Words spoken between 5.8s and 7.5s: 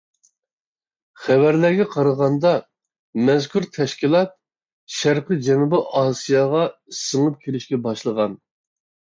ئاسىياغا سىڭىپ